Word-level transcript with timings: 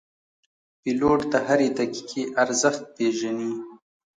پیلوټ 0.81 1.19
د 1.31 1.33
هرې 1.47 1.67
دقیقې 1.77 2.23
ارزښت 2.43 2.83
پېژني. 2.95 3.51